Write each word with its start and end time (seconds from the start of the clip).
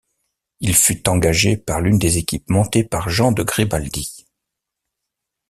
Il 0.61 0.73
fut 0.75 1.07
engagé 1.09 1.57
par 1.57 1.79
l'une 1.79 1.99
des 1.99 2.17
équipes 2.17 2.49
montées 2.49 2.83
par 2.83 3.09
Jean 3.11 3.31
de 3.31 3.43
Gribaldy. 3.43 4.25